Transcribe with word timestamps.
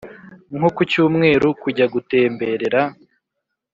nko 0.57 0.69
ku 0.75 0.81
cyumweru, 0.91 1.47
kujya 1.61 1.85
gutemberera 1.93 2.81